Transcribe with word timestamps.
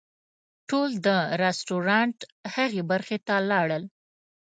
ټول 0.69 0.89
د 1.07 1.09
رسټورانټ 1.43 2.17
هغې 2.55 2.81
برخې 2.91 3.17
ته 3.27 3.35
لاړل. 3.49 3.83